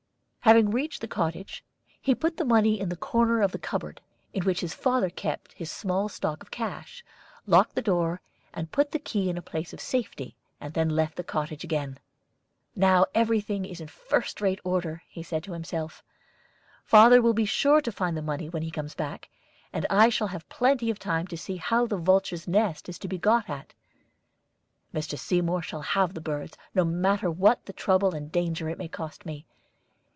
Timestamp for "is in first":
13.65-14.41